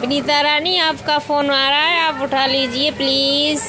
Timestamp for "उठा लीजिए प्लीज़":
2.22-3.62